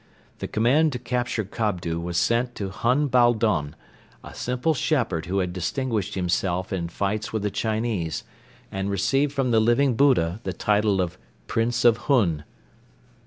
[0.39, 3.75] The command to capture Kobdo was sent to Hun Baldon,
[4.23, 8.23] a simple shepherd who had distinguished himself in fights with the Chinese
[8.71, 12.43] and received from the Living Buddha the title of Prince of Hun.